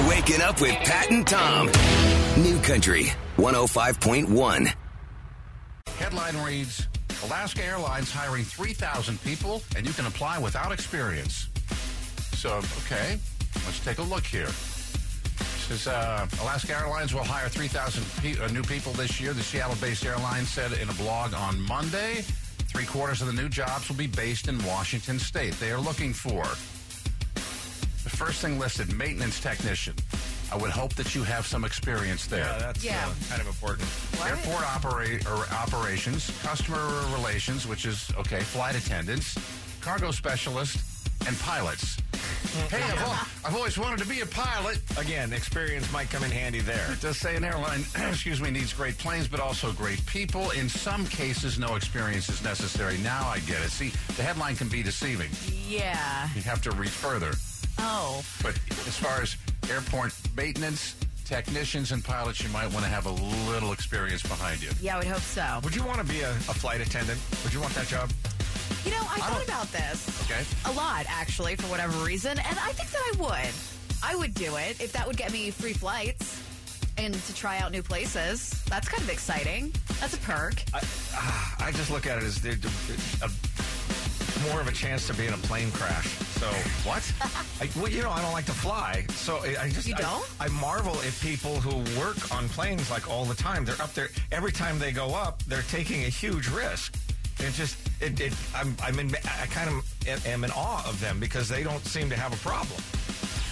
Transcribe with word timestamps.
You're 0.00 0.08
waking 0.08 0.40
up 0.40 0.60
with 0.62 0.74
Pat 0.76 1.10
and 1.10 1.26
Tom. 1.26 1.66
New 2.42 2.58
Country 2.60 3.12
105.1. 3.36 4.72
Headline 5.98 6.42
reads 6.42 6.88
Alaska 7.24 7.62
Airlines 7.62 8.10
hiring 8.10 8.44
3,000 8.44 9.22
people, 9.22 9.62
and 9.76 9.86
you 9.86 9.92
can 9.92 10.06
apply 10.06 10.38
without 10.38 10.72
experience. 10.72 11.50
So, 12.32 12.62
okay, 12.86 13.18
let's 13.66 13.84
take 13.84 13.98
a 13.98 14.02
look 14.02 14.24
here. 14.24 14.48
Says 15.68 15.86
uh, 15.86 16.26
Alaska 16.40 16.72
Airlines 16.78 17.12
will 17.12 17.24
hire 17.24 17.50
3,000 17.50 18.02
pe- 18.22 18.42
uh, 18.42 18.48
new 18.48 18.62
people 18.62 18.92
this 18.92 19.20
year. 19.20 19.34
The 19.34 19.42
Seattle 19.42 19.76
based 19.82 20.06
airline 20.06 20.46
said 20.46 20.72
in 20.72 20.88
a 20.88 20.94
blog 20.94 21.34
on 21.34 21.60
Monday. 21.60 22.22
Three 22.72 22.86
quarters 22.86 23.20
of 23.20 23.26
the 23.26 23.34
new 23.34 23.50
jobs 23.50 23.90
will 23.90 23.96
be 23.96 24.06
based 24.06 24.48
in 24.48 24.64
Washington 24.64 25.18
state. 25.18 25.52
They 25.60 25.72
are 25.72 25.80
looking 25.80 26.14
for 26.14 26.44
the 28.10 28.16
first 28.16 28.40
thing 28.40 28.58
listed 28.58 28.92
maintenance 28.96 29.40
technician. 29.40 29.94
I 30.52 30.56
would 30.56 30.70
hope 30.70 30.94
that 30.94 31.14
you 31.14 31.22
have 31.22 31.46
some 31.46 31.64
experience 31.64 32.26
there. 32.26 32.44
Yeah, 32.44 32.58
that's 32.58 32.84
Yeah. 32.84 33.06
Uh, 33.06 33.12
kind 33.28 33.40
of 33.40 33.46
important. 33.46 33.88
Airport 34.24 34.64
opera- 34.64 35.20
or 35.26 35.46
operations, 35.54 36.30
customer 36.42 36.84
relations, 37.16 37.66
which 37.66 37.84
is 37.84 38.10
okay, 38.18 38.40
flight 38.40 38.74
attendants, 38.74 39.36
cargo 39.80 40.10
specialist, 40.10 40.78
and 41.26 41.38
pilots. 41.40 41.98
hey, 42.70 42.82
I've, 42.82 42.98
al- 42.98 43.26
I've 43.44 43.54
always 43.54 43.78
wanted 43.78 44.00
to 44.00 44.06
be 44.06 44.20
a 44.22 44.26
pilot. 44.26 44.80
Again, 44.98 45.32
experience 45.32 45.90
might 45.92 46.10
come 46.10 46.24
in 46.24 46.30
handy 46.30 46.60
there. 46.60 46.86
It 46.92 47.00
does 47.00 47.16
say 47.18 47.36
an 47.36 47.44
airline, 47.44 47.84
excuse 48.08 48.40
me, 48.40 48.50
needs 48.50 48.72
great 48.72 48.98
planes, 48.98 49.28
but 49.28 49.38
also 49.38 49.70
great 49.72 50.04
people. 50.06 50.50
In 50.50 50.68
some 50.68 51.06
cases, 51.06 51.58
no 51.58 51.76
experience 51.76 52.28
is 52.28 52.42
necessary. 52.42 52.98
Now 52.98 53.28
I 53.28 53.38
get 53.40 53.62
it. 53.62 53.70
See, 53.70 53.92
the 54.16 54.22
headline 54.22 54.56
can 54.56 54.68
be 54.68 54.82
deceiving. 54.82 55.30
Yeah. 55.68 56.28
You 56.34 56.42
have 56.42 56.60
to 56.62 56.72
read 56.72 56.90
further. 56.90 57.32
Oh. 57.80 58.22
But 58.42 58.54
as 58.86 58.96
far 58.96 59.22
as 59.22 59.36
airport 59.70 60.12
maintenance, 60.36 60.94
technicians, 61.24 61.92
and 61.92 62.04
pilots, 62.04 62.42
you 62.42 62.48
might 62.50 62.66
want 62.72 62.84
to 62.84 62.90
have 62.90 63.06
a 63.06 63.12
little 63.50 63.72
experience 63.72 64.22
behind 64.22 64.62
you. 64.62 64.70
Yeah, 64.80 64.96
I 64.96 64.98
would 64.98 65.06
hope 65.06 65.20
so. 65.22 65.60
Would 65.64 65.74
you 65.74 65.84
want 65.84 65.98
to 65.98 66.04
be 66.04 66.20
a, 66.22 66.30
a 66.30 66.54
flight 66.54 66.80
attendant? 66.80 67.20
Would 67.44 67.52
you 67.54 67.60
want 67.60 67.74
that 67.74 67.86
job? 67.86 68.10
You 68.84 68.90
know, 68.92 68.98
I 69.02 69.18
thought 69.18 69.32
don't- 69.34 69.44
about 69.48 69.70
this 69.72 70.08
Okay. 70.30 70.42
a 70.66 70.72
lot, 70.72 71.06
actually, 71.08 71.56
for 71.56 71.66
whatever 71.68 71.96
reason, 72.04 72.32
and 72.38 72.58
I 72.58 72.72
think 72.72 72.90
that 72.90 73.02
I 73.14 73.20
would. 73.20 73.54
I 74.02 74.16
would 74.16 74.32
do 74.34 74.56
it 74.56 74.80
if 74.80 74.92
that 74.92 75.06
would 75.06 75.16
get 75.18 75.30
me 75.32 75.50
free 75.50 75.74
flights 75.74 76.40
and 76.96 77.14
to 77.14 77.34
try 77.34 77.58
out 77.58 77.70
new 77.72 77.82
places. 77.82 78.50
That's 78.68 78.88
kind 78.88 79.02
of 79.02 79.10
exciting. 79.10 79.72
That's 80.00 80.14
a 80.14 80.18
perk. 80.18 80.62
I, 80.74 80.80
ah, 81.14 81.56
I 81.66 81.72
just 81.72 81.90
look 81.90 82.06
at 82.06 82.18
it 82.18 82.24
as 82.24 82.40
the- 82.40 82.54
the- 82.56 82.70
a, 83.26 83.30
more 84.48 84.60
of 84.60 84.68
a 84.68 84.72
chance 84.72 85.06
to 85.06 85.14
be 85.14 85.26
in 85.26 85.34
a 85.34 85.38
plane 85.38 85.70
crash. 85.72 86.06
So 86.40 86.46
What? 86.88 87.02
I, 87.60 87.68
well, 87.78 87.88
you 87.90 88.02
know, 88.02 88.10
I 88.10 88.22
don't 88.22 88.32
like 88.32 88.46
to 88.46 88.52
fly, 88.52 89.04
so 89.10 89.38
I, 89.38 89.56
I 89.64 89.68
just 89.70 89.86
You 89.86 89.94
I- 89.98 90.00
don't? 90.02 90.28
I, 90.40 90.48
marvel 90.48 90.94
at 91.02 91.12
people 91.20 91.56
who 91.60 91.76
work 92.00 92.34
on 92.34 92.48
planes 92.48 92.90
like 92.90 93.08
all 93.10 93.24
the 93.24 93.34
time. 93.34 93.64
They're 93.64 93.80
up 93.80 93.92
there 93.94 94.08
every 94.32 94.52
time 94.52 94.78
they 94.78 94.92
go 94.92 95.14
up. 95.14 95.42
They're 95.44 95.62
taking 95.70 96.04
a 96.04 96.08
huge 96.08 96.48
risk. 96.48 96.96
It 97.38 97.52
just, 97.54 97.76
it, 98.02 98.20
it, 98.20 98.34
I'm, 98.54 98.76
I'm 98.82 98.98
in, 98.98 99.14
I 99.40 99.46
kind 99.46 99.70
of 99.70 100.26
am 100.26 100.44
in 100.44 100.50
awe 100.50 100.86
of 100.86 101.00
them 101.00 101.18
because 101.20 101.48
they 101.48 101.62
don't 101.62 101.84
seem 101.86 102.10
to 102.10 102.16
have 102.16 102.32
a 102.32 102.36
problem. 102.36 102.80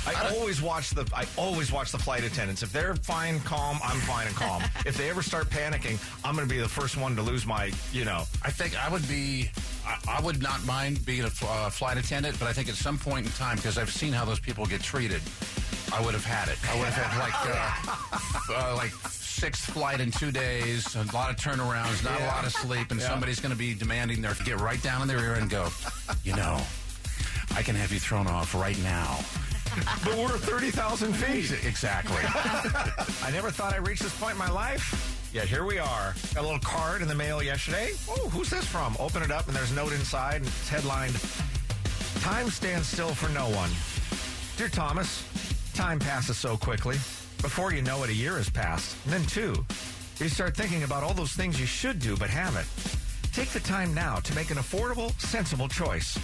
I 0.07 0.35
always 0.35 0.63
watch 0.63 0.91
the, 0.91 1.07
I 1.15 1.27
always 1.37 1.71
watch 1.71 1.93
the 1.93 1.99
flight 1.99 2.25
attendants. 2.25 2.63
If 2.63 2.73
they're 2.73 2.95
fine, 2.97 3.41
calm, 3.41 3.79
I'm 3.85 3.99
fine 4.01 4.27
and 4.27 4.35
calm. 4.37 4.63
if 4.87 4.97
they 4.97 5.11
ever 5.11 5.21
start 5.23 5.51
panicking, 5.51 5.99
I'm 6.25 6.35
going 6.35 6.49
to 6.49 6.55
be 6.55 6.61
the 6.61 6.69
first 6.69 6.97
one 6.97 7.15
to 7.17 7.23
lose 7.23 7.45
my, 7.47 7.71
you 7.93 8.05
know. 8.07 8.25
I 8.43 8.51
think 8.51 8.83
I 8.83 8.89
would 8.91 9.07
be. 9.07 9.51
I, 9.89 10.19
I 10.19 10.21
would 10.21 10.43
not 10.43 10.65
mind 10.67 11.05
being 11.07 11.23
a 11.23 11.27
uh, 11.47 11.71
flight 11.71 11.97
attendant, 11.97 12.39
but 12.39 12.47
I 12.47 12.53
think 12.53 12.69
at 12.69 12.75
some 12.75 12.99
point 12.99 13.27
in 13.27 13.33
time, 13.33 13.57
because 13.57 13.79
I've 13.79 13.91
seen 13.91 14.13
how 14.13 14.25
those 14.25 14.39
people 14.41 14.67
get 14.67 14.83
treated, 14.83 15.23
I 15.95 16.05
would 16.05 16.13
have 16.15 16.25
had 16.25 16.49
it. 16.49 16.59
I 16.71 16.77
would 16.79 16.89
have 16.89 17.03
had 17.03 17.19
like 17.19 18.53
uh, 18.61 18.71
uh, 18.71 18.77
like 18.77 18.93
sixth 19.09 19.71
flight 19.73 20.01
in 20.01 20.11
two 20.11 20.31
days, 20.31 20.95
a 20.95 21.05
lot 21.15 21.31
of 21.31 21.37
turnarounds, 21.37 22.05
not 22.05 22.21
a 22.21 22.25
lot 22.27 22.45
of 22.45 22.53
sleep, 22.53 22.91
and 22.91 23.01
Yeah. 23.01 23.09
somebody's 23.09 23.41
going 23.41 23.53
to 23.53 23.59
be 23.59 23.73
demanding 23.75 24.21
their 24.21 24.35
get 24.45 24.61
right 24.61 24.83
down 24.83 25.01
in 25.03 25.09
their 25.09 25.21
ear 25.21 25.35
and 25.35 25.49
go, 25.49 25.69
you 26.25 26.35
know, 26.37 26.61
I 27.57 27.63
can 27.63 27.75
have 27.77 27.91
you 27.93 28.01
thrown 28.01 28.27
off 28.27 28.55
right 28.55 28.79
now. 28.83 29.19
But 30.05 30.17
we're 30.17 30.29
30,000 30.39 31.13
feet. 31.13 31.53
Exactly. 31.65 32.17
I 32.25 33.31
never 33.33 33.51
thought 33.51 33.75
I'd 33.75 33.87
reach 33.87 34.01
this 34.01 34.19
point 34.19 34.33
in 34.33 34.39
my 34.39 34.51
life. 34.51 35.18
Yet 35.33 35.47
here 35.47 35.65
we 35.65 35.79
are. 35.79 36.15
Got 36.35 36.41
a 36.41 36.43
little 36.43 36.59
card 36.61 37.03
in 37.03 37.09
the 37.09 37.15
mail 37.15 37.43
yesterday. 37.43 37.91
Oh, 38.09 38.29
who's 38.31 38.49
this 38.49 38.65
from? 38.65 38.97
Open 38.99 39.23
it 39.23 39.31
up, 39.31 39.47
and 39.47 39.55
there's 39.55 39.71
a 39.71 39.75
note 39.75 39.93
inside, 39.93 40.37
and 40.37 40.47
it's 40.47 40.69
headlined 40.69 41.15
Time 42.21 42.51
stands 42.51 42.89
still 42.89 43.15
for 43.15 43.29
no 43.31 43.49
one. 43.51 43.71
Dear 44.57 44.69
Thomas, 44.69 45.25
time 45.73 45.99
passes 45.99 46.37
so 46.37 46.57
quickly. 46.57 46.97
Before 47.41 47.73
you 47.73 47.81
know 47.81 48.03
it, 48.03 48.11
a 48.11 48.15
year 48.15 48.37
has 48.37 48.51
passed, 48.51 48.97
and 49.05 49.13
then 49.13 49.25
two. 49.27 49.65
You 50.19 50.29
start 50.29 50.57
thinking 50.57 50.83
about 50.83 51.05
all 51.05 51.15
those 51.15 51.33
things 51.33 51.61
you 51.61 51.67
should 51.67 52.01
do 52.01 52.17
but 52.17 52.29
haven't. 52.29 52.67
Take 53.33 53.51
the 53.51 53.61
time 53.61 53.95
now 53.95 54.17
to 54.17 54.35
make 54.35 54.51
an 54.51 54.57
affordable, 54.57 55.19
sensible 55.21 55.69
choice. 55.69 56.19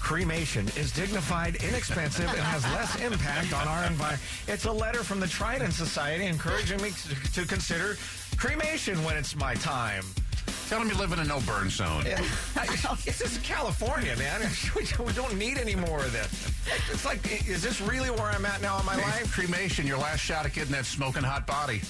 Cremation 0.00 0.66
is 0.76 0.92
dignified, 0.92 1.56
inexpensive, 1.56 2.28
and 2.28 2.38
has 2.38 2.64
less 2.72 3.00
impact 3.00 3.52
on 3.52 3.68
our 3.68 3.84
environment. 3.86 4.22
It's 4.48 4.64
a 4.64 4.72
letter 4.72 5.02
from 5.04 5.20
the 5.20 5.26
Trident 5.26 5.72
Society 5.72 6.26
encouraging 6.26 6.82
me 6.82 6.90
to 7.34 7.46
consider 7.46 7.96
cremation 8.36 9.02
when 9.04 9.16
it's 9.16 9.34
my 9.36 9.54
time. 9.54 10.04
Tell 10.68 10.80
them 10.80 10.88
you 10.88 10.96
live 10.96 11.12
in 11.12 11.20
a 11.20 11.24
no 11.24 11.40
burn 11.40 11.70
zone. 11.70 12.04
I, 12.56 12.66
this 13.04 13.20
is 13.20 13.38
California, 13.38 14.16
man. 14.16 14.42
We 15.06 15.12
don't 15.12 15.36
need 15.36 15.58
any 15.58 15.76
more 15.76 16.00
of 16.00 16.12
this. 16.12 16.50
It's 16.90 17.04
like, 17.04 17.48
is 17.48 17.62
this 17.62 17.80
really 17.80 18.10
where 18.10 18.26
I'm 18.26 18.44
at 18.44 18.60
now 18.60 18.80
in 18.80 18.86
my 18.86 18.96
life? 18.96 19.32
Cremation, 19.32 19.86
your 19.86 19.98
last 19.98 20.20
shot 20.20 20.44
at 20.44 20.52
getting 20.52 20.72
that 20.72 20.84
smoking 20.84 21.22
hot 21.22 21.46
body. 21.46 21.80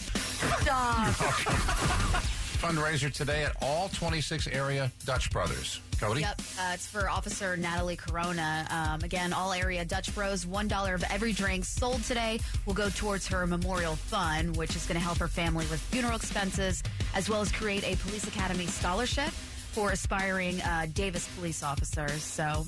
Fundraiser 2.56 3.12
today 3.12 3.44
at 3.44 3.56
all 3.62 3.89
26 3.91 4.49
area 4.49 4.91
Dutch 5.05 5.31
Brothers. 5.31 5.81
Cody? 6.00 6.21
Yep, 6.21 6.41
uh, 6.61 6.71
it's 6.75 6.87
for 6.87 7.09
Officer 7.09 7.56
Natalie 7.56 7.97
Corona. 7.97 8.67
Um, 8.71 9.03
again, 9.03 9.33
all 9.33 9.53
area 9.53 9.84
Dutch 9.84 10.15
Bros. 10.15 10.47
One 10.47 10.69
dollar 10.69 10.94
of 10.94 11.03
every 11.11 11.33
drink 11.33 11.65
sold 11.65 12.03
today 12.05 12.39
will 12.67 12.75
go 12.75 12.91
towards 12.91 13.27
her 13.28 13.47
memorial 13.47 13.97
fund, 13.97 14.56
which 14.56 14.77
is 14.77 14.84
going 14.87 14.99
to 14.99 15.05
help 15.05 15.19
her 15.19 15.28
family 15.28 15.65
with 15.71 15.81
funeral 15.81 16.17
expenses, 16.17 16.83
as 17.15 17.31
well 17.31 17.41
as 17.41 17.50
create 17.50 17.84
a 17.84 17.97
police 17.97 18.27
academy 18.27 18.67
scholarship 18.67 19.28
for 19.73 19.91
aspiring 19.91 20.61
uh, 20.62 20.87
Davis 20.93 21.28
police 21.37 21.62
officers. 21.62 22.23
So, 22.23 22.67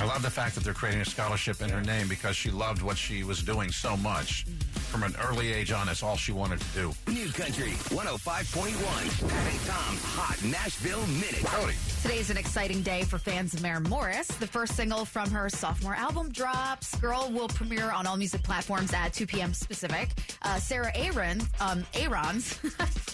I 0.00 0.04
love 0.04 0.22
the 0.22 0.30
fact 0.30 0.54
that 0.54 0.62
they're 0.62 0.74
creating 0.74 1.00
a 1.00 1.04
scholarship 1.04 1.60
in 1.60 1.70
her 1.70 1.80
name 1.80 2.06
because 2.06 2.36
she 2.36 2.50
loved 2.50 2.82
what 2.82 2.96
she 2.96 3.24
was 3.24 3.42
doing 3.42 3.72
so 3.72 3.96
much. 3.96 4.44
From 4.90 5.02
an 5.02 5.14
early 5.24 5.52
age 5.52 5.72
on, 5.72 5.88
it's 5.88 6.04
all 6.04 6.16
she 6.16 6.30
wanted 6.30 6.60
to 6.60 6.66
do. 6.74 6.94
New 7.12 7.28
Country 7.30 7.72
105.1. 7.90 9.28
Pat 9.28 9.52
and 9.52 9.60
Tom's 9.66 10.04
Hot 10.04 10.44
Nashville 10.44 11.04
Minute. 11.08 11.44
Cody. 11.44 11.74
Today's 12.02 12.30
an 12.30 12.36
exciting 12.36 12.80
day 12.82 13.02
for 13.02 13.18
fans 13.18 13.54
of 13.54 13.62
Maren 13.62 13.82
Morris. 13.82 14.28
The 14.28 14.46
first 14.46 14.76
single 14.76 15.04
from 15.04 15.30
her 15.32 15.48
sophomore 15.50 15.96
album 15.96 16.30
drops. 16.30 16.94
Girl 17.00 17.28
will 17.32 17.48
premiere 17.48 17.90
on 17.90 18.06
all 18.06 18.16
music 18.16 18.44
platforms 18.44 18.92
at 18.94 19.12
2 19.12 19.26
p.m. 19.26 19.50
Pacific. 19.50 20.10
Uh, 20.42 20.58
Sarah 20.60 20.92
Aaron, 20.94 21.42
um, 21.60 21.84
Aarons. 21.94 22.60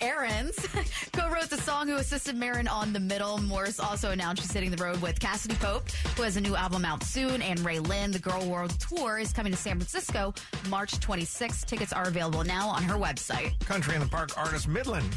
Aarons 0.00 0.56
co-wrote 1.12 1.50
the 1.50 1.56
song 1.58 1.88
who 1.88 1.96
assisted 1.96 2.36
Maren 2.36 2.68
on 2.68 2.92
The 2.92 3.00
Middle. 3.00 3.38
Morris 3.38 3.80
also 3.80 4.10
announced 4.10 4.42
she's 4.42 4.52
hitting 4.52 4.70
the 4.70 4.82
road 4.82 5.00
with 5.02 5.18
Cassadee 5.18 5.58
Pope, 5.60 5.90
who 6.16 6.22
has 6.22 6.36
a 6.36 6.40
new 6.40 6.56
album 6.56 6.84
out 6.84 7.02
soon, 7.02 7.42
and 7.42 7.58
RaeLynn. 7.60 8.12
The 8.12 8.18
Girl 8.18 8.44
World 8.46 8.74
Tour 8.80 9.18
is 9.18 9.32
coming 9.32 9.52
to 9.52 9.58
San 9.58 9.76
Francisco 9.76 10.34
March 10.68 10.92
26th. 11.00 11.64
Tickets 11.66 11.92
are 11.92 12.08
available 12.08 12.44
now 12.44 12.68
on 12.68 12.82
her 12.82 12.94
website. 12.94 13.58
Country 13.66 13.94
in 13.94 14.00
the 14.00 14.08
Park 14.08 14.36
artist 14.36 14.68
Midland 14.68 15.08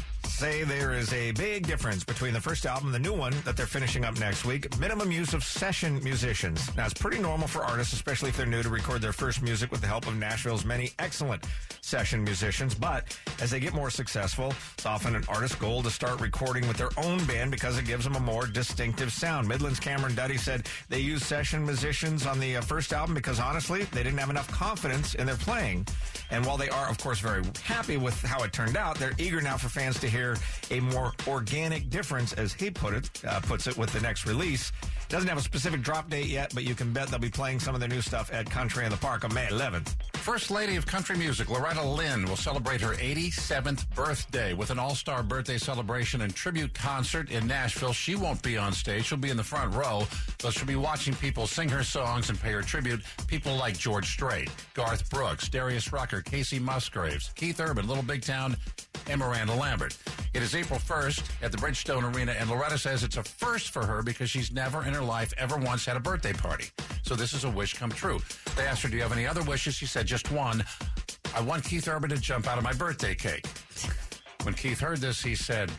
say 0.42 0.64
there 0.64 0.92
is 0.92 1.12
a 1.12 1.30
big 1.30 1.68
difference 1.68 2.02
between 2.02 2.32
the 2.32 2.40
first 2.40 2.66
album 2.66 2.92
and 2.92 2.94
the 2.96 3.08
new 3.08 3.16
one 3.16 3.32
that 3.44 3.56
they're 3.56 3.64
finishing 3.64 4.04
up 4.04 4.18
next 4.18 4.44
week. 4.44 4.76
Minimum 4.80 5.12
use 5.12 5.34
of 5.34 5.44
session 5.44 6.02
musicians. 6.02 6.74
Now, 6.76 6.84
it's 6.84 7.00
pretty 7.00 7.20
normal 7.20 7.46
for 7.46 7.64
artists, 7.64 7.92
especially 7.92 8.30
if 8.30 8.36
they're 8.36 8.44
new, 8.44 8.60
to 8.60 8.68
record 8.68 9.02
their 9.02 9.12
first 9.12 9.40
music 9.40 9.70
with 9.70 9.82
the 9.82 9.86
help 9.86 10.08
of 10.08 10.16
Nashville's 10.16 10.64
many 10.64 10.90
excellent 10.98 11.44
session 11.80 12.24
musicians. 12.24 12.74
But 12.74 13.16
as 13.40 13.52
they 13.52 13.60
get 13.60 13.72
more 13.72 13.88
successful, 13.88 14.52
it's 14.74 14.84
often 14.84 15.14
an 15.14 15.24
artist's 15.28 15.54
goal 15.54 15.80
to 15.80 15.90
start 15.90 16.20
recording 16.20 16.66
with 16.66 16.76
their 16.76 16.90
own 16.96 17.24
band 17.26 17.52
because 17.52 17.78
it 17.78 17.84
gives 17.84 18.02
them 18.02 18.16
a 18.16 18.20
more 18.20 18.48
distinctive 18.48 19.12
sound. 19.12 19.46
Midland's 19.46 19.78
Cameron 19.78 20.16
Duddy 20.16 20.38
said 20.38 20.66
they 20.88 20.98
used 20.98 21.22
session 21.22 21.64
musicians 21.64 22.26
on 22.26 22.40
the 22.40 22.56
uh, 22.56 22.62
first 22.62 22.92
album 22.92 23.14
because 23.14 23.38
honestly, 23.38 23.84
they 23.84 24.02
didn't 24.02 24.18
have 24.18 24.30
enough 24.30 24.50
confidence 24.50 25.14
in 25.14 25.24
their 25.24 25.36
playing. 25.36 25.86
And 26.32 26.44
while 26.44 26.56
they 26.56 26.68
are, 26.68 26.88
of 26.88 26.98
course, 26.98 27.20
very 27.20 27.44
happy 27.62 27.96
with 27.96 28.20
how 28.22 28.42
it 28.42 28.52
turned 28.52 28.76
out, 28.76 28.98
they're 28.98 29.14
eager 29.18 29.40
now 29.40 29.56
for 29.56 29.68
fans 29.68 30.00
to 30.00 30.08
hear 30.08 30.31
a 30.70 30.80
more 30.80 31.12
organic 31.26 31.90
difference, 31.90 32.32
as 32.32 32.52
he 32.52 32.70
put 32.70 32.94
it, 32.94 33.10
uh, 33.26 33.40
puts 33.40 33.66
it, 33.66 33.76
with 33.76 33.92
the 33.92 34.00
next 34.00 34.26
release. 34.26 34.72
Doesn't 35.08 35.28
have 35.28 35.38
a 35.38 35.42
specific 35.42 35.82
drop 35.82 36.08
date 36.08 36.26
yet, 36.26 36.54
but 36.54 36.64
you 36.64 36.74
can 36.74 36.92
bet 36.92 37.08
they'll 37.08 37.18
be 37.18 37.28
playing 37.28 37.60
some 37.60 37.74
of 37.74 37.80
their 37.80 37.88
new 37.88 38.00
stuff 38.00 38.32
at 38.32 38.48
Country 38.48 38.84
in 38.84 38.90
the 38.90 38.96
Park 38.96 39.24
on 39.24 39.34
May 39.34 39.46
11th. 39.46 39.94
First 40.14 40.50
Lady 40.50 40.76
of 40.76 40.86
Country 40.86 41.16
Music, 41.16 41.50
Loretta 41.50 41.82
Lynn, 41.84 42.24
will 42.26 42.36
celebrate 42.36 42.80
her 42.80 42.94
87th 42.94 43.90
birthday 43.94 44.54
with 44.54 44.70
an 44.70 44.78
all 44.78 44.94
star 44.94 45.22
birthday 45.22 45.58
celebration 45.58 46.22
and 46.22 46.34
tribute 46.34 46.72
concert 46.72 47.30
in 47.30 47.46
Nashville. 47.46 47.92
She 47.92 48.14
won't 48.14 48.40
be 48.42 48.56
on 48.56 48.72
stage, 48.72 49.06
she'll 49.06 49.18
be 49.18 49.30
in 49.30 49.36
the 49.36 49.42
front 49.42 49.74
row, 49.74 50.06
but 50.42 50.52
she'll 50.52 50.66
be 50.66 50.76
watching 50.76 51.14
people 51.14 51.46
sing 51.46 51.68
her 51.68 51.82
songs 51.82 52.30
and 52.30 52.40
pay 52.40 52.52
her 52.52 52.62
tribute. 52.62 53.02
People 53.26 53.56
like 53.56 53.76
George 53.76 54.06
Strait, 54.06 54.48
Garth 54.74 55.10
Brooks, 55.10 55.48
Darius 55.48 55.92
Rucker, 55.92 56.22
Kacey 56.22 56.60
Musgraves, 56.60 57.32
Keith 57.34 57.60
Urban, 57.60 57.88
Little 57.88 58.04
Big 58.04 58.22
Town, 58.22 58.56
and 59.10 59.20
Miranda 59.20 59.54
Lambert. 59.54 59.96
It 60.34 60.42
is 60.42 60.54
April 60.54 60.78
1st 60.78 61.30
at 61.42 61.52
the 61.52 61.58
Bridgestone 61.58 62.14
Arena, 62.14 62.32
and 62.32 62.48
Loretta 62.48 62.78
says 62.78 63.02
it's 63.02 63.16
a 63.16 63.22
first 63.22 63.70
for 63.70 63.84
her 63.84 64.02
because 64.02 64.30
she's 64.30 64.50
never 64.52 64.84
in 64.84 64.94
her 64.94 65.02
life 65.02 65.32
ever 65.36 65.56
once 65.56 65.84
had 65.84 65.96
a 65.96 66.00
birthday 66.00 66.32
party. 66.32 66.66
So 67.02 67.14
this 67.14 67.32
is 67.32 67.44
a 67.44 67.50
wish 67.50 67.74
come 67.74 67.90
true. 67.90 68.20
They 68.56 68.64
asked 68.64 68.82
her, 68.82 68.88
Do 68.88 68.96
you 68.96 69.02
have 69.02 69.12
any 69.12 69.26
other 69.26 69.42
wishes? 69.42 69.74
She 69.74 69.86
said, 69.86 70.06
Just 70.06 70.30
one. 70.30 70.64
I 71.34 71.40
want 71.40 71.64
Keith 71.64 71.88
Urban 71.88 72.10
to 72.10 72.18
jump 72.18 72.46
out 72.46 72.58
of 72.58 72.64
my 72.64 72.72
birthday 72.72 73.14
cake. 73.14 73.46
When 74.42 74.54
Keith 74.54 74.80
heard 74.80 74.98
this, 74.98 75.22
he 75.22 75.34
said, 75.34 75.70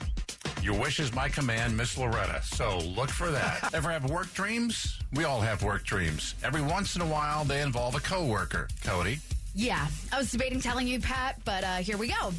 Your 0.61 0.79
wish 0.79 0.99
is 0.99 1.13
my 1.13 1.29
command, 1.29 1.75
Miss 1.75 1.97
Loretta. 1.97 2.41
So 2.43 2.79
look 2.79 3.09
for 3.09 3.31
that. 3.31 3.69
Ever 3.73 3.91
have 3.91 4.09
work 4.09 4.33
dreams? 4.33 4.99
We 5.13 5.23
all 5.23 5.41
have 5.41 5.63
work 5.63 5.83
dreams. 5.83 6.35
Every 6.43 6.61
once 6.61 6.95
in 6.95 7.01
a 7.01 7.07
while, 7.07 7.43
they 7.43 7.61
involve 7.61 7.95
a 7.95 7.99
coworker. 7.99 8.67
Cody. 8.83 9.19
Yeah, 9.55 9.87
I 10.11 10.17
was 10.17 10.31
debating 10.31 10.59
telling 10.59 10.87
you, 10.87 10.99
Pat, 10.99 11.39
but 11.45 11.63
uh, 11.63 11.75
here 11.77 11.97
we 11.97 12.07
go. 12.07 12.33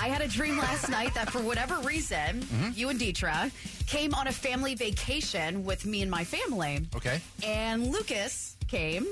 I 0.00 0.08
had 0.08 0.22
a 0.22 0.28
dream 0.28 0.58
last 0.58 0.88
night 0.98 1.14
that 1.14 1.30
for 1.30 1.40
whatever 1.40 1.76
reason, 1.80 2.40
mm-hmm. 2.42 2.70
you 2.74 2.88
and 2.88 2.98
Dietra 3.00 3.50
came 3.86 4.14
on 4.14 4.28
a 4.28 4.32
family 4.32 4.74
vacation 4.74 5.64
with 5.64 5.84
me 5.84 6.02
and 6.02 6.10
my 6.10 6.24
family. 6.24 6.86
Okay. 6.94 7.20
And 7.44 7.88
Lucas 7.88 8.56
came, 8.68 9.06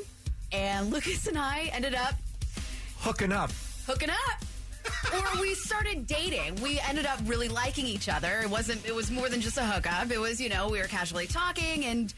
and 0.53 0.93
Lucas 0.93 1.27
and 1.27 1.39
I 1.39 1.71
ended 1.73 1.95
up 1.95 2.15
Hooking 3.01 3.33
up. 3.33 3.51
hooking 3.87 4.11
up. 4.11 4.45
or 5.13 5.41
we 5.41 5.55
started 5.55 6.07
dating. 6.07 6.55
We 6.63 6.79
ended 6.89 7.07
up 7.07 7.19
really 7.25 7.49
liking 7.49 7.87
each 7.87 8.09
other. 8.09 8.41
It 8.43 8.49
wasn't 8.49 8.87
it 8.87 8.95
was 8.95 9.11
more 9.11 9.29
than 9.29 9.41
just 9.41 9.59
a 9.59 9.65
hookup. 9.65 10.11
It 10.13 10.19
was, 10.19 10.41
you 10.41 10.49
know, 10.49 10.69
we 10.69 10.79
were 10.79 10.87
casually 10.87 11.27
talking 11.27 11.85
and 11.87 12.15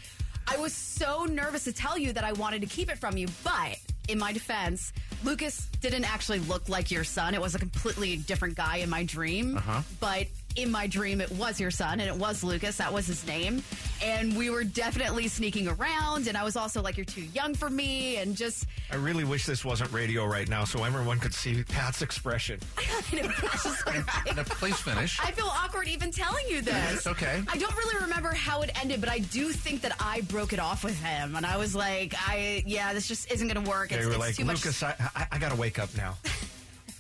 I 0.47 0.57
was 0.59 0.73
so 0.75 1.25
nervous 1.25 1.65
to 1.65 1.73
tell 1.73 1.97
you 1.99 2.13
that 2.13 2.25
I 2.25 2.33
wanted 2.33 2.61
to 2.63 2.67
keep 2.67 2.91
it 2.91 2.99
from 2.99 3.17
you, 3.17 3.27
but 3.43 3.79
in 4.09 4.19
my 4.19 4.33
defense, 4.33 4.93
Lucas 5.25 5.67
didn't 5.81 6.05
actually 6.05 6.39
look 6.41 6.69
like 6.69 6.91
your 6.91 7.05
son. 7.05 7.35
It 7.35 7.41
was 7.41 7.55
a 7.55 7.59
completely 7.59 8.17
different 8.17 8.57
guy 8.57 8.77
in 8.77 8.91
my 8.91 9.05
dream. 9.05 9.57
Uh-huh. 9.57 9.83
But 10.01 10.27
in 10.63 10.71
my 10.71 10.87
dream, 10.87 11.21
it 11.21 11.31
was 11.33 11.61
your 11.61 11.71
son, 11.71 12.01
and 12.01 12.09
it 12.09 12.17
was 12.17 12.43
Lucas. 12.43 12.77
That 12.77 12.93
was 12.93 13.07
his 13.07 13.27
name. 13.27 13.63
And 14.03 14.37
we 14.37 14.51
were 14.51 14.65
definitely 14.65 15.29
sneaking 15.29 15.69
around. 15.69 16.29
And 16.29 16.37
I 16.37 16.45
was 16.45 16.57
also 16.57 16.83
like, 16.83 16.97
You're 16.97 17.05
too 17.05 17.23
young 17.23 17.55
for 17.55 17.69
me. 17.71 18.17
And 18.17 18.37
just, 18.37 18.67
I 18.93 18.97
really 18.97 19.25
wish 19.25 19.45
this 19.47 19.65
wasn't 19.65 19.93
radio 19.93 20.25
right 20.27 20.49
now 20.49 20.65
so 20.65 20.85
everyone 20.85 21.19
could 21.19 21.35
see 21.35 21.63
Pat's 21.65 22.03
expression. 22.03 22.61
you 23.13 23.23
know, 23.23 23.31
it's 23.43 23.65
just 23.65 23.87
like- 23.87 24.37
Now, 24.37 24.43
please 24.45 24.77
finish. 24.77 25.19
I 25.21 25.31
feel 25.33 25.47
awkward 25.51 25.89
even 25.89 26.11
telling 26.11 26.45
you 26.49 26.61
this. 26.63 26.93
It's 26.95 27.07
okay. 27.07 27.43
I 27.49 27.57
don't 27.57 27.77
really 27.77 28.03
remember 28.03 28.31
how 28.33 28.63
it 28.63 28.71
ended, 28.81 29.01
but 29.01 29.09
I 29.11 29.19
do 29.19 29.51
think 29.51 29.81
that 29.83 29.97
I 30.01 30.21
broke 30.23 30.53
it 30.53 30.59
off 30.61 30.85
with 30.85 30.99
him, 31.03 31.37
and 31.37 31.45
I 31.47 31.57
was 31.57 31.75
like, 31.75 32.15
"I 32.17 32.63
yeah, 32.67 32.93
this 32.95 33.09
just 33.09 33.31
isn't 33.33 33.49
going 33.49 33.63
to 33.65 33.71
work. 33.71 33.93
It's, 33.93 34.05
were 34.05 34.11
it's 34.13 34.19
like, 34.21 34.37
too 34.37 34.45
much." 34.45 34.65
Lucas, 34.65 34.83
I, 34.83 34.95
I, 35.15 35.27
I 35.33 35.39
got 35.39 35.51
to 35.51 35.57
wake 35.57 35.79
up 35.79 35.95
now. 35.97 36.17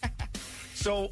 so, 0.74 1.10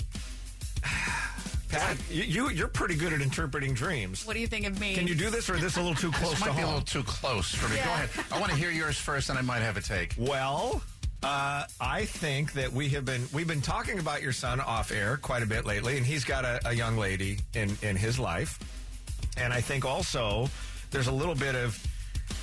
Pat, 1.81 1.97
you, 2.11 2.23
you 2.23 2.51
you're 2.51 2.69
pretty 2.69 2.95
good 2.95 3.13
at 3.13 3.21
interpreting 3.21 3.75
dreams. 3.75 4.27
What 4.27 4.35
do 4.35 4.41
you 4.41 4.47
think 4.47 4.67
of 4.67 4.79
me? 4.81 4.95
Can 4.95 5.07
you 5.07 5.15
do 5.15 5.31
this, 5.31 5.49
or 5.51 5.55
is 5.55 5.63
this 5.63 5.77
a 5.77 5.81
little 5.81 5.95
too 5.95 6.11
close 6.19 6.31
This 6.33 6.41
to 6.43 6.47
might 6.49 6.57
be 6.57 6.63
a 6.63 6.67
little 6.67 6.81
too 6.81 7.03
close 7.03 7.55
for 7.55 7.69
me. 7.69 7.77
Go 7.77 7.83
ahead. 7.83 8.11
I 8.33 8.39
want 8.41 8.53
to 8.53 8.59
hear 8.59 8.71
yours 8.71 8.97
first, 8.99 9.31
and 9.31 9.39
I 9.39 9.43
might 9.43 9.61
have 9.61 9.77
a 9.77 9.81
take. 9.81 10.15
Well, 10.19 10.83
uh, 11.23 11.65
I 11.81 12.05
think 12.05 12.53
that 12.55 12.73
we 12.73 12.89
have 12.91 13.05
been 13.05 13.27
we've 13.33 13.49
been 13.49 13.63
talking 13.63 13.99
about 13.99 14.23
your 14.23 14.33
son 14.33 14.61
off 14.61 14.93
air 14.93 15.17
quite 15.19 15.43
a 15.43 15.47
bit 15.47 15.65
lately, 15.65 15.97
and 15.97 16.07
he's 16.07 16.25
got 16.25 16.45
a, 16.45 16.61
a 16.67 16.73
young 16.75 16.97
lady 16.97 17.39
in 17.55 17.77
in 17.83 17.97
his 17.97 18.19
life, 18.19 18.59
and 19.37 19.53
I 19.53 19.61
think 19.61 19.85
also 19.85 20.49
there's 20.91 21.09
a 21.09 21.13
little 21.13 21.35
bit 21.35 21.55
of 21.55 21.79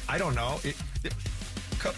I 0.10 0.18
don't 0.18 0.36
know. 0.36 0.60
It, 0.64 0.76
it- 1.04 1.14
Co- 1.80 1.92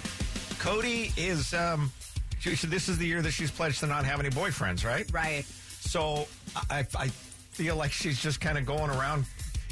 Cody 0.58 1.12
is 1.16 1.54
um, 1.54 1.92
she- 2.40 2.56
this 2.56 2.90
is 2.90 2.98
the 2.98 3.06
year 3.06 3.22
that 3.22 3.32
she's 3.32 3.52
pledged 3.52 3.82
to 3.82 3.88
not 3.88 4.04
have 4.06 4.20
any 4.20 4.30
boyfriends, 4.30 4.84
right? 4.84 5.06
right? 5.14 5.46
So 5.86 6.28
I, 6.70 6.86
I 6.98 7.08
feel 7.08 7.76
like 7.76 7.92
she's 7.92 8.22
just 8.22 8.42
kind 8.42 8.58
of 8.58 8.66
going 8.66 8.90
around 8.90 9.26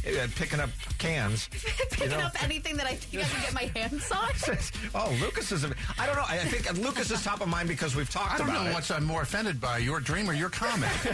uh, 0.05 0.27
picking 0.35 0.59
up 0.59 0.69
cans. 0.97 1.47
Picking 1.91 2.09
know? 2.09 2.25
up 2.25 2.43
anything 2.43 2.75
that 2.77 2.87
I 2.87 2.95
think 2.95 3.23
I 3.23 3.27
can 3.27 3.41
get 3.41 3.53
my 3.53 3.79
hands 3.79 4.11
on. 4.11 4.29
oh, 4.95 5.17
Lucas 5.21 5.51
is. 5.51 5.63
A, 5.63 5.73
I 5.97 6.05
don't 6.05 6.15
know. 6.15 6.25
I 6.27 6.37
think 6.39 6.71
Lucas 6.77 7.09
is 7.11 7.23
top 7.23 7.41
of 7.41 7.47
mind 7.47 7.67
because 7.67 7.95
we've 7.95 8.09
talked 8.09 8.39
about 8.39 8.49
it. 8.49 8.51
I 8.51 8.55
don't 8.55 8.63
know 8.65 8.71
it. 8.71 8.73
what's 8.73 8.91
I'm 8.91 9.05
more 9.05 9.21
offended 9.21 9.61
by, 9.61 9.77
your 9.77 9.99
dream 9.99 10.29
or 10.29 10.33
your 10.33 10.49
comment. 10.49 10.91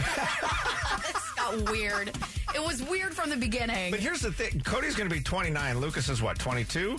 It's 1.08 1.32
got 1.34 1.70
weird. 1.70 2.08
It 2.54 2.62
was 2.62 2.82
weird 2.82 3.14
from 3.14 3.30
the 3.30 3.36
beginning. 3.36 3.90
But 3.90 4.00
here's 4.00 4.20
the 4.20 4.32
thing: 4.32 4.60
Cody's 4.60 4.96
going 4.96 5.08
to 5.08 5.14
be 5.14 5.22
29. 5.22 5.78
Lucas 5.78 6.08
is 6.08 6.20
what 6.20 6.38
22. 6.38 6.98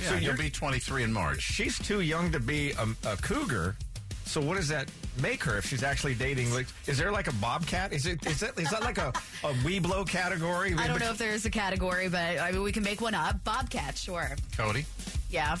Yeah, 0.00 0.08
so 0.08 0.14
you'll 0.14 0.36
be 0.36 0.48
23 0.48 1.02
in 1.02 1.12
March. 1.12 1.40
she's 1.40 1.78
too 1.78 2.00
young 2.00 2.32
to 2.32 2.40
be 2.40 2.72
a, 2.72 2.86
a 3.06 3.16
cougar. 3.16 3.76
So 4.24 4.40
what 4.40 4.56
does 4.56 4.68
that 4.68 4.90
make 5.20 5.42
her 5.44 5.58
if 5.58 5.66
she's 5.66 5.82
actually 5.82 6.14
dating? 6.14 6.52
Like, 6.54 6.66
is 6.86 6.96
there 6.98 7.12
like 7.12 7.26
a 7.28 7.34
bobcat? 7.34 7.92
Is 7.92 8.06
it 8.06 8.24
is 8.26 8.40
that 8.40 8.58
is 8.58 8.70
that 8.70 8.82
like 8.82 8.98
a 8.98 9.08
a 9.44 9.52
weeblow 9.64 10.08
category? 10.08 10.74
I 10.78 10.86
don't 10.86 11.00
know 11.00 11.10
if 11.10 11.18
there's 11.18 11.44
a 11.44 11.50
category, 11.50 12.08
but 12.08 12.38
I 12.38 12.50
mean, 12.52 12.62
we 12.62 12.72
can 12.72 12.82
make 12.82 13.00
one 13.00 13.14
up. 13.14 13.42
Bobcat, 13.44 13.98
sure. 13.98 14.30
Cody, 14.56 14.86
Yeah. 15.28 15.56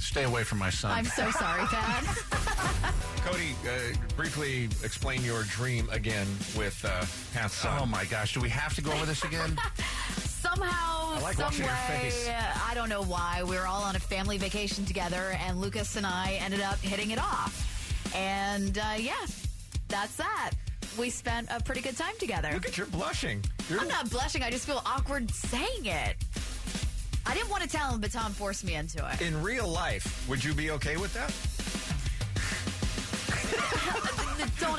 stay 0.00 0.24
away 0.24 0.42
from 0.42 0.58
my 0.58 0.70
son. 0.70 0.90
I'm 0.90 1.04
so 1.04 1.30
sorry, 1.30 1.62
Pat. 1.66 2.94
Cody, 3.24 3.54
uh, 3.66 3.96
briefly 4.16 4.64
explain 4.82 5.22
your 5.22 5.42
dream 5.44 5.88
again 5.92 6.26
with 6.56 6.82
uh, 6.84 7.04
Pat's 7.34 7.54
son. 7.54 7.78
oh 7.82 7.86
my 7.86 8.04
gosh, 8.06 8.34
do 8.34 8.40
we 8.40 8.48
have 8.48 8.74
to 8.74 8.82
go 8.82 8.90
over 8.92 9.06
this 9.06 9.22
again? 9.24 9.56
somehow, 10.24 11.14
I 11.16 11.20
like 11.20 11.34
some 11.36 11.44
watching 11.44 11.64
your 11.66 11.74
way, 11.74 12.10
face. 12.10 12.28
I 12.68 12.74
don't 12.74 12.88
know 12.88 13.02
why, 13.02 13.42
we 13.44 13.56
were 13.56 13.66
all 13.66 13.82
on 13.82 13.96
a 13.96 14.00
family 14.00 14.38
vacation 14.38 14.84
together, 14.86 15.36
and 15.46 15.60
Lucas 15.60 15.96
and 15.96 16.06
I 16.06 16.38
ended 16.40 16.60
up 16.60 16.78
hitting 16.78 17.10
it 17.10 17.18
off. 17.18 17.64
And 18.14 18.78
uh, 18.78 18.94
yeah, 18.98 19.14
that's 19.88 20.16
that. 20.16 20.52
We 20.98 21.10
spent 21.10 21.48
a 21.50 21.62
pretty 21.62 21.80
good 21.80 21.96
time 21.96 22.14
together. 22.18 22.50
Look 22.52 22.66
at 22.66 22.76
your 22.76 22.86
blushing. 22.86 23.42
You're, 23.68 23.80
I'm 23.80 23.88
not 23.88 24.10
blushing. 24.10 24.42
I 24.42 24.50
just 24.50 24.66
feel 24.66 24.82
awkward 24.84 25.30
saying 25.30 25.84
it. 25.84 26.16
I 27.26 27.34
didn't 27.34 27.50
want 27.50 27.62
to 27.62 27.68
tell 27.68 27.92
him, 27.92 28.00
but 28.00 28.10
Tom 28.10 28.32
forced 28.32 28.64
me 28.64 28.74
into 28.74 29.06
it. 29.12 29.20
in 29.20 29.42
real 29.42 29.68
life, 29.68 30.26
would 30.28 30.42
you 30.42 30.54
be 30.54 30.70
okay 30.72 30.96
with 30.96 31.12
that? 31.14 31.30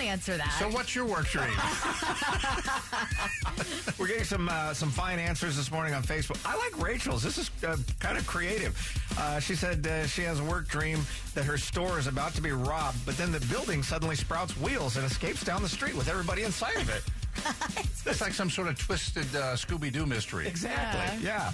Answer 0.10 0.38
that. 0.38 0.56
So 0.60 0.68
what's 0.70 0.96
your 0.96 1.06
work 1.06 1.28
dream? 1.28 1.48
We're 4.00 4.08
getting 4.08 4.24
some 4.24 4.50
uh, 4.50 4.74
some 4.74 4.90
fine 4.90 5.20
answers 5.20 5.56
this 5.56 5.72
morning 5.72 5.94
on 5.94 6.04
Facebook. 6.04 6.40
I 6.46 6.58
like 6.58 6.82
Rachel's. 6.82 7.22
This 7.24 7.38
is 7.38 7.52
uh, 7.64 7.78
kind 8.00 8.18
of 8.18 8.26
creative. 8.26 8.76
Uh, 9.18 9.40
she 9.40 9.56
said 9.56 9.86
uh, 9.86 10.06
she 10.08 10.24
has 10.24 10.40
a 10.40 10.44
work 10.44 10.68
dream 10.68 11.00
that 11.36 11.46
her 11.46 11.58
store 11.58 12.00
is 12.00 12.08
about 12.08 12.34
to 12.36 12.42
be 12.42 12.52
robbed, 12.52 13.06
but 13.06 13.16
then 13.18 13.32
the 13.32 13.40
building 13.52 13.84
suddenly 13.84 14.16
sprouts 14.16 14.58
wheels 14.58 14.98
and 14.98 15.06
escapes 15.06 15.44
down 15.44 15.62
the 15.62 15.70
street 15.70 15.96
with 15.96 16.10
everybody 16.10 16.44
inside 16.44 16.76
of 16.78 16.90
it. 16.90 17.04
It's 18.06 18.22
like 18.22 18.34
some 18.34 18.50
sort 18.50 18.70
of 18.70 18.78
twisted 18.80 19.24
uh, 19.36 19.54
Scooby 19.56 19.92
Doo 19.92 20.06
mystery. 20.06 20.48
Exactly. 20.48 21.24
Yeah. 21.24 21.52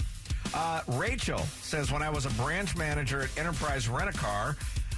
Uh, 0.53 0.81
Rachel 0.87 1.39
says 1.61 1.91
when 1.91 2.01
I 2.01 2.09
was 2.09 2.25
a 2.25 2.29
branch 2.41 2.77
manager 2.77 3.23
at 3.23 3.37
Enterprise 3.37 3.89
Rent 3.89 4.09
a 4.09 4.13
Car. 4.17 4.55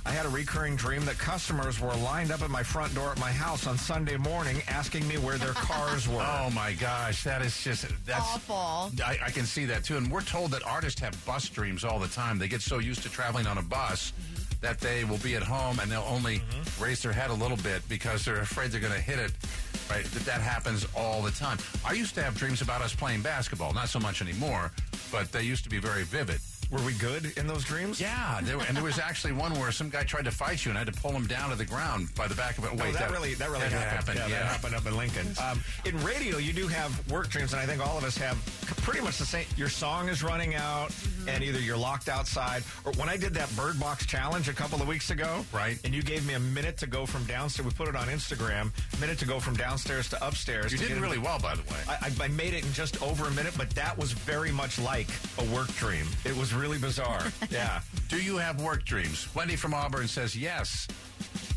I 0.07 0.11
had 0.11 0.25
a 0.25 0.29
recurring 0.29 0.77
dream 0.77 1.03
that 1.03 1.17
customers 1.17 1.81
were 1.81 1.93
lined 1.95 2.31
up 2.31 2.41
at 2.41 2.49
my 2.49 2.63
front 2.63 2.95
door 2.95 3.11
at 3.11 3.19
my 3.19 3.29
house 3.29 3.67
on 3.67 3.77
Sunday 3.77 4.15
morning 4.15 4.61
asking 4.69 5.05
me 5.05 5.17
where 5.17 5.37
their 5.37 5.51
cars 5.51 6.07
were. 6.07 6.21
Oh 6.21 6.49
my 6.51 6.71
gosh, 6.71 7.25
that 7.25 7.41
is 7.41 7.61
just 7.61 7.85
that's 8.05 8.35
Awful. 8.35 8.89
I, 9.05 9.17
I 9.25 9.31
can 9.31 9.45
see 9.45 9.65
that 9.65 9.83
too, 9.83 9.97
and 9.97 10.09
we're 10.09 10.21
told 10.21 10.51
that 10.51 10.65
artists 10.65 11.01
have 11.01 11.13
bus 11.25 11.49
dreams 11.49 11.83
all 11.83 11.99
the 11.99 12.07
time. 12.07 12.39
They 12.39 12.47
get 12.47 12.61
so 12.61 12.79
used 12.79 13.03
to 13.03 13.09
traveling 13.09 13.47
on 13.47 13.57
a 13.57 13.61
bus 13.61 14.13
mm-hmm. 14.13 14.61
that 14.61 14.79
they 14.79 15.03
will 15.03 15.17
be 15.17 15.35
at 15.35 15.43
home 15.43 15.79
and 15.81 15.91
they'll 15.91 16.07
only 16.07 16.39
mm-hmm. 16.39 16.83
raise 16.83 17.01
their 17.01 17.11
head 17.11 17.29
a 17.29 17.33
little 17.33 17.57
bit 17.57 17.81
because 17.89 18.23
they're 18.23 18.39
afraid 18.39 18.71
they're 18.71 18.79
going 18.79 18.93
to 18.93 19.01
hit 19.01 19.19
it. 19.19 19.33
Right, 19.89 20.05
that 20.05 20.23
that 20.23 20.41
happens 20.41 20.87
all 20.95 21.21
the 21.21 21.31
time. 21.31 21.57
I 21.85 21.91
used 21.91 22.15
to 22.15 22.23
have 22.23 22.37
dreams 22.37 22.61
about 22.61 22.81
us 22.81 22.95
playing 22.95 23.23
basketball, 23.23 23.73
not 23.73 23.89
so 23.89 23.99
much 23.99 24.21
anymore, 24.21 24.71
but 25.11 25.33
they 25.33 25.43
used 25.43 25.65
to 25.65 25.69
be 25.69 25.79
very 25.79 26.03
vivid. 26.03 26.39
Were 26.69 26.81
we 26.81 26.93
good 26.93 27.31
in 27.37 27.47
those 27.47 27.63
dreams? 27.63 28.01
Yeah, 28.01 28.41
there, 28.43 28.57
and 28.59 28.75
there 28.75 28.83
was 28.83 28.99
actually 28.99 29.31
one 29.31 29.53
where 29.57 29.71
some 29.71 29.89
guy 29.89 30.03
tried 30.03 30.25
to 30.25 30.31
fight 30.31 30.65
you 30.65 30.71
and 30.71 30.77
I 30.77 30.83
had 30.83 30.93
to 30.93 30.99
pull 31.01 31.11
him 31.11 31.25
down 31.25 31.49
to 31.51 31.55
the 31.55 31.63
ground 31.65 32.13
by 32.15 32.27
the 32.27 32.35
back 32.35 32.57
of 32.57 32.65
it. 32.65 32.71
Oh, 32.73 32.83
Wait, 32.83 32.93
that, 32.93 33.09
really 33.09 33.35
that 33.35 33.49
really 33.49 33.61
that 33.61 33.71
happened. 33.71 34.19
happened. 34.19 34.31
Yeah, 34.31 34.39
that 34.39 34.47
happened 34.47 34.75
up 34.75 34.85
in 34.85 34.97
Lincoln. 34.97 35.27
Um, 35.41 35.63
in 35.85 35.97
radio, 36.03 36.37
you 36.39 36.51
do 36.51 36.67
have 36.67 37.09
work 37.09 37.29
dreams, 37.29 37.53
and 37.53 37.61
I 37.61 37.65
think 37.65 37.85
all 37.85 37.97
of 37.97 38.03
us 38.03 38.17
have 38.17 38.35
pretty 38.87 39.01
much 39.03 39.17
the 39.17 39.25
same. 39.25 39.45
Your 39.57 39.67
song 39.67 40.07
is 40.07 40.23
running 40.23 40.55
out, 40.55 40.89
Mm-hmm. 40.91 41.27
and 41.29 41.43
either 41.43 41.59
you're 41.59 41.75
locked 41.77 42.07
outside, 42.07 42.63
or 42.85 42.93
when 42.93 43.09
I 43.09 43.17
did 43.17 43.33
that 43.33 43.53
Bird 43.57 43.77
Box 43.77 44.05
challenge 44.05 44.47
a 44.47 44.53
couple 44.53 44.81
of 44.81 44.87
weeks 44.87 45.09
ago, 45.09 45.43
Right. 45.51 45.77
And 45.83 45.93
you 45.93 46.01
gave 46.01 46.25
me 46.25 46.35
a 46.35 46.39
minute 46.39 46.77
to 46.77 46.87
go 46.87 47.05
from 47.05 47.25
downstairs. 47.25 47.65
We 47.67 47.73
put 47.73 47.89
it 47.89 47.95
on 47.97 48.07
Instagram. 48.07 48.71
Minute 49.01 49.19
to 49.19 49.25
go 49.25 49.41
from 49.41 49.55
downstairs 49.55 50.07
to 50.09 50.25
upstairs. 50.25 50.71
You 50.71 50.77
to 50.77 50.85
did 50.85 50.93
get 50.93 51.01
really 51.01 51.17
into- 51.17 51.25
well, 51.27 51.39
by 51.39 51.55
the 51.55 51.63
way. 51.63 51.77
I, 51.89 51.95
I- 52.21 52.25
I 52.25 52.27
made 52.29 52.53
it 52.53 52.63
in 52.65 52.71
just 52.73 53.01
over 53.03 53.25
a 53.27 53.31
minute, 53.31 53.53
but 53.57 53.69
that 53.71 53.97
was 53.97 54.13
very 54.13 54.51
much 54.51 54.79
like 54.79 55.07
a 55.39 55.43
work 55.53 55.67
dream. 55.75 56.05
It 56.23 56.35
was 56.37 56.53
really 56.53 56.77
bizarre. 56.77 57.23
yeah. 57.51 57.81
Do 58.07 58.21
you 58.21 58.37
have 58.37 58.61
work 58.61 58.85
dreams? 58.85 59.27
Wendy 59.35 59.57
from 59.57 59.73
Auburn 59.73 60.07
says 60.07 60.33
yes. 60.35 60.87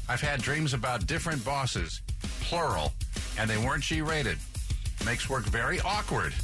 I've 0.09 0.21
had 0.21 0.43
dreams 0.43 0.75
about 0.75 1.07
different 1.07 1.45
bosses, 1.45 2.01
plural, 2.41 2.93
and 3.39 3.49
they 3.49 3.57
weren't 3.59 3.85
G 3.85 4.03
rated. 4.03 4.39
Makes 5.07 5.31
work 5.31 5.45
very 5.45 5.81
awkward. 5.81 6.35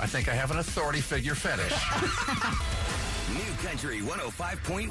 I 0.00 0.06
think 0.06 0.28
I 0.28 0.34
have 0.34 0.50
an 0.50 0.58
authority 0.58 1.02
figure 1.02 1.34
fetish. 1.34 1.72
New 3.34 3.68
Country 3.68 4.00
105.1. 4.00 4.90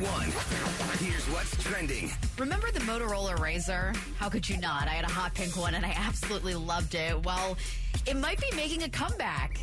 Here's 1.00 1.26
what's 1.30 1.62
trending. 1.64 2.12
Remember 2.38 2.72
the 2.72 2.80
Motorola 2.82 3.36
RAZR? 3.38 3.96
How 4.18 4.30
could 4.30 4.48
you 4.48 4.58
not? 4.58 4.88
I 4.88 4.92
had 4.92 5.06
a 5.06 5.12
hot 5.12 5.34
pink 5.34 5.58
one 5.58 5.74
and 5.74 5.84
I 5.84 5.94
absolutely 5.98 6.54
loved 6.54 6.94
it. 6.94 7.26
Well, 7.26 7.58
it 8.06 8.18
might 8.18 8.40
be 8.40 8.56
making 8.56 8.84
a 8.84 8.90
comeback 8.90 9.58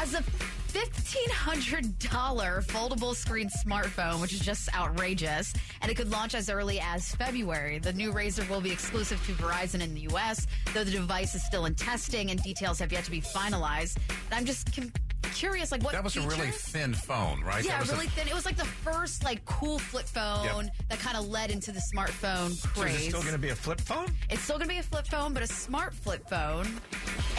as 0.00 0.14
a 0.14 0.24
$1,500 0.72 2.66
foldable 2.66 3.14
screen 3.14 3.48
smartphone, 3.64 4.20
which 4.20 4.32
is 4.32 4.40
just 4.40 4.74
outrageous. 4.74 5.52
And 5.80 5.90
it 5.90 5.94
could 5.96 6.10
launch 6.10 6.34
as 6.34 6.48
early 6.50 6.80
as 6.80 7.14
February. 7.14 7.78
The 7.78 7.92
new 7.92 8.12
RAZR 8.12 8.48
will 8.48 8.60
be 8.60 8.70
exclusive 8.72 9.24
to 9.26 9.32
Verizon 9.32 9.80
in 9.82 9.94
the 9.94 10.00
U.S., 10.02 10.46
though 10.74 10.84
the 10.84 10.90
device 10.90 11.34
is 11.34 11.44
still 11.44 11.66
in 11.66 11.74
testing 11.74 12.30
and 12.30 12.42
details 12.42 12.78
have 12.78 12.92
yet 12.92 13.04
to 13.04 13.10
be 13.10 13.20
finalized. 13.20 13.96
And 14.26 14.34
I'm 14.34 14.44
just 14.44 14.74
com- 14.74 14.92
curious, 15.34 15.72
like 15.72 15.82
what 15.82 15.92
That 15.92 16.04
was 16.04 16.16
a 16.16 16.20
really 16.22 16.50
thin 16.50 16.92
phone, 16.94 17.40
right? 17.42 17.64
Yeah, 17.64 17.78
was 17.80 17.90
a- 17.90 17.94
really 17.94 18.08
thin. 18.08 18.28
It 18.28 18.34
was 18.34 18.44
like 18.44 18.56
the 18.56 18.64
first 18.64 19.24
like 19.24 19.44
cool 19.44 19.78
flip 19.78 20.06
phone 20.06 20.44
Yep. 20.66 20.74
that 20.90 20.98
kind 21.00 21.16
of 21.16 21.28
led 21.28 21.50
into 21.50 21.72
the 21.72 21.80
smartphone 21.94 22.50
So 22.74 22.82
is 22.82 22.94
it 23.06 23.08
still 23.08 23.20
going 23.22 23.32
to 23.32 23.38
be 23.38 23.48
a 23.50 23.54
flip 23.56 23.80
phone? 23.80 24.06
it's 24.30 24.42
still 24.42 24.56
going 24.58 24.68
to 24.68 24.74
be 24.74 24.78
a 24.80 24.82
flip 24.82 25.06
phone, 25.06 25.32
but 25.32 25.42
a 25.42 25.46
smart 25.46 25.94
flip 25.94 26.28
phone. 26.28 26.66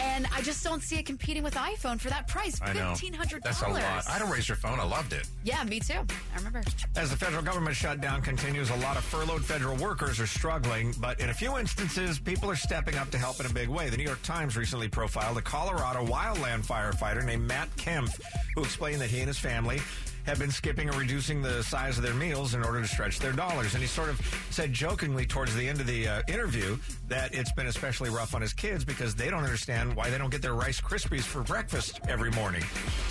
And 0.00 0.26
I 0.34 0.42
just 0.42 0.62
don't 0.64 0.82
see 0.82 0.96
it 0.96 1.06
competing 1.06 1.42
with 1.42 1.54
iPhone 1.54 2.00
for 2.00 2.08
that 2.10 2.26
price. 2.28 2.60
I 2.62 2.72
know. 2.72 2.90
Fifteen 2.90 3.12
hundred 3.14 3.42
That's 3.42 3.60
a 3.60 3.66
dollars. 3.66 3.82
lot. 3.82 4.08
I 4.08 4.12
had 4.12 4.22
a 4.22 4.24
RAZR 4.24 4.56
phone. 4.56 4.80
I 4.80 4.84
loved 4.84 5.12
it. 5.12 5.28
Yeah, 5.44 5.62
me 5.64 5.80
too. 5.80 5.94
I 5.94 6.36
remember. 6.36 6.62
As 6.96 7.10
the 7.10 7.16
federal 7.16 7.42
government 7.42 7.76
shutdown 7.76 8.22
continues, 8.22 8.70
a 8.70 8.76
lot 8.76 8.96
of 8.96 9.04
furloughed 9.04 9.44
federal 9.44 9.76
workers 9.76 10.20
are 10.20 10.26
struggling, 10.26 10.94
but 11.00 11.20
in 11.20 11.30
a 11.30 11.34
few 11.34 11.58
instances, 11.58 12.18
people 12.18 12.50
are 12.50 12.56
stepping 12.56 12.96
up 12.96 13.10
to 13.10 13.18
help 13.18 13.40
in 13.40 13.46
a 13.46 13.52
big 13.52 13.68
way. 13.68 13.88
The 13.88 13.96
New 13.96 14.04
York 14.04 14.22
Times 14.22 14.56
recently 14.56 14.88
profiled 14.88 15.38
a 15.38 15.42
Colorado 15.42 16.04
wildland 16.04 16.66
firefighter 16.66 17.24
named 17.24 17.46
Matt 17.46 17.74
Kempf, 17.76 18.20
who 18.54 18.62
explained 18.62 19.00
that 19.00 19.10
he 19.10 19.18
and 19.20 19.28
his 19.28 19.38
family 19.38 19.80
have 20.26 20.38
been 20.38 20.50
skipping 20.50 20.88
or 20.88 20.98
reducing 20.98 21.42
the 21.42 21.62
size 21.62 21.96
of 21.96 22.02
their 22.02 22.14
meals 22.14 22.54
in 22.54 22.64
order 22.64 22.80
to 22.80 22.88
stretch 22.88 23.18
their 23.18 23.32
dollars. 23.32 23.74
And 23.74 23.82
he 23.82 23.88
sort 23.88 24.08
of 24.08 24.20
said 24.50 24.72
jokingly 24.72 25.26
towards 25.26 25.54
the 25.54 25.68
end 25.68 25.80
of 25.80 25.86
the 25.86 26.08
uh, 26.08 26.22
interview 26.28 26.76
that 27.08 27.34
it's 27.34 27.52
been 27.52 27.66
especially 27.66 28.10
rough 28.10 28.34
on 28.34 28.40
his 28.40 28.52
kids 28.52 28.84
because 28.84 29.14
they 29.14 29.30
don't 29.30 29.44
understand 29.44 29.94
why 29.94 30.10
they 30.10 30.18
don't 30.18 30.30
get 30.30 30.42
their 30.42 30.54
Rice 30.54 30.80
Krispies 30.80 31.22
for 31.22 31.42
breakfast 31.42 32.00
every 32.08 32.30
morning. 32.32 32.62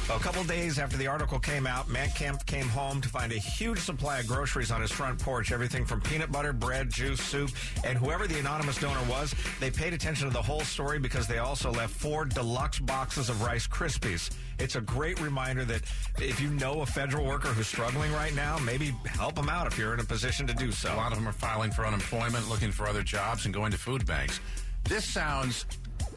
A 0.10 0.20
couple 0.20 0.44
days 0.44 0.80
after 0.80 0.98
the 0.98 1.08
article 1.08 1.40
came 1.40 1.68
out, 1.68 1.90
Matt 1.90 2.16
Kemp 2.16 2.46
came 2.46 2.68
home 2.68 3.02
to 3.02 3.10
find 3.10 3.32
a 3.32 3.38
huge 3.38 3.80
supply 3.80 4.20
of 4.20 4.28
groceries 4.28 4.72
on 4.72 4.82
his 4.82 4.92
front 4.92 5.20
porch, 5.20 5.52
everything 5.52 5.86
from 5.86 6.02
peanut 6.02 6.32
butter, 6.32 6.54
bread, 6.54 6.90
juice, 6.90 7.22
soup, 7.22 7.52
and 7.84 7.98
whoever 7.98 8.28
the 8.28 8.40
anonymous 8.40 8.80
donor 8.80 9.04
was, 9.10 9.34
they 9.60 9.70
paid 9.70 9.94
attention 9.94 10.28
to 10.28 10.34
the 10.34 10.42
whole 10.42 10.62
story 10.62 11.00
because 11.00 11.28
they 11.28 11.38
also 11.38 11.72
left 11.72 11.94
four 11.94 12.26
deluxe 12.26 12.80
boxes 12.80 13.30
of 13.30 13.42
Rice 13.42 13.68
Krispies. 13.68 14.30
It's 14.60 14.76
a 14.76 14.82
great 14.82 15.20
reminder 15.20 15.66
that 15.66 15.82
if 16.20 16.40
you 16.40 16.50
know 16.50 16.82
a 16.82 16.86
federal 17.04 17.26
worker 17.26 17.50
who's 17.50 17.68
struggling 17.68 18.14
right 18.14 18.34
now, 18.34 18.58
maybe 18.60 18.96
help 19.04 19.36
them 19.36 19.50
out 19.50 19.68
if 19.68 19.78
you're 19.78 19.94
in 19.94 20.00
a 20.00 20.06
position 20.06 20.48
to 20.48 20.54
do 20.54 20.72
so. 20.72 20.94
A 20.94 20.96
lot 20.96 21.12
of 21.12 21.18
them 21.18 21.28
are 21.28 21.34
filing 21.34 21.70
for 21.70 21.86
unemployment, 21.86 22.48
looking 22.48 22.72
for 22.72 22.88
other 22.88 23.04
jobs, 23.04 23.44
and 23.44 23.54
going 23.54 23.74
to 23.74 23.78
food 23.78 24.06
banks. 24.06 24.40
This 24.86 25.04
sounds 25.04 25.66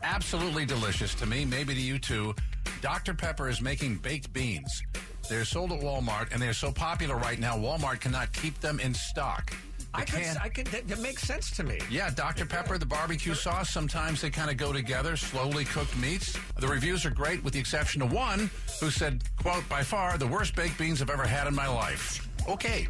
absolutely 0.04 0.64
delicious 0.64 1.12
to 1.16 1.26
me, 1.26 1.44
maybe 1.44 1.74
to 1.74 1.80
you 1.80 1.98
too. 1.98 2.36
Dr. 2.82 3.14
Pepper 3.14 3.48
is 3.48 3.60
making 3.60 3.96
baked 3.96 4.32
beans. 4.32 4.80
They're 5.28 5.44
sold 5.44 5.72
at 5.72 5.80
Walmart, 5.80 6.32
and 6.32 6.40
they're 6.40 6.52
so 6.52 6.70
popular 6.70 7.16
right 7.16 7.40
now, 7.40 7.58
Walmart 7.58 7.98
cannot 7.98 8.32
keep 8.32 8.60
them 8.60 8.78
in 8.78 8.94
stock. 8.94 9.52
They 9.96 10.02
I 10.02 10.04
could, 10.04 10.20
can't- 10.22 10.40
I 10.42 10.48
could, 10.48 10.66
that, 10.68 10.88
that 10.88 11.00
makes 11.00 11.22
sense 11.22 11.50
to 11.52 11.62
me. 11.64 11.78
Yeah, 11.90 12.10
Dr. 12.10 12.46
Pepper, 12.46 12.78
the 12.78 12.86
barbecue 12.86 13.34
sauce, 13.34 13.70
sometimes 13.70 14.20
they 14.20 14.30
kind 14.30 14.50
of 14.50 14.56
go 14.56 14.72
together, 14.72 15.16
slowly 15.16 15.64
cooked 15.64 15.96
meats. 15.96 16.36
The 16.58 16.68
reviews 16.68 17.04
are 17.06 17.10
great, 17.10 17.42
with 17.44 17.52
the 17.54 17.60
exception 17.60 18.02
of 18.02 18.12
one 18.12 18.50
who 18.80 18.90
said, 18.90 19.22
quote, 19.38 19.68
by 19.68 19.82
far 19.82 20.18
the 20.18 20.26
worst 20.26 20.54
baked 20.54 20.78
beans 20.78 21.00
I've 21.02 21.10
ever 21.10 21.26
had 21.26 21.46
in 21.46 21.54
my 21.54 21.68
life. 21.68 22.28
Okay. 22.48 22.88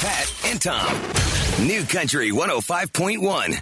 Pat 0.00 0.32
and 0.46 0.60
Tom. 0.60 0.92
New 1.66 1.84
Country 1.84 2.30
105.1. 2.30 3.60